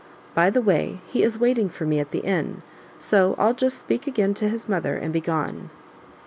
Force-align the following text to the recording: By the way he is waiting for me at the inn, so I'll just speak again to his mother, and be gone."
By 0.33 0.49
the 0.49 0.63
way 0.63 0.99
he 1.05 1.21
is 1.21 1.37
waiting 1.37 1.69
for 1.69 1.85
me 1.85 1.99
at 1.99 2.09
the 2.09 2.21
inn, 2.25 2.63
so 2.97 3.35
I'll 3.37 3.53
just 3.53 3.77
speak 3.77 4.07
again 4.07 4.33
to 4.33 4.49
his 4.49 4.67
mother, 4.67 4.95
and 4.97 5.13
be 5.13 5.21
gone." 5.21 5.69